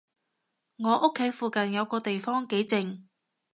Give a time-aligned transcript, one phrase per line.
[0.77, 3.03] 我屋企附近有個地方幾靜